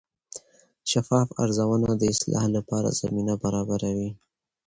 شفاف 0.91 1.27
ارزونه 1.43 1.91
د 1.97 2.03
اصلاح 2.13 2.45
لپاره 2.55 2.89
زمینه 3.01 3.33
برابروي. 3.43 4.09